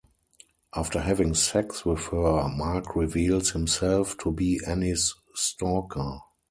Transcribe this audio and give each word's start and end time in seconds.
After 0.75 0.99
having 0.99 1.35
sex 1.35 1.85
with 1.85 2.05
her, 2.07 2.47
Mark 2.49 2.95
reveals 2.95 3.51
himself 3.51 4.17
to 4.17 4.31
be 4.31 4.59
Annie's 4.65 5.13
stalker. 5.35 6.21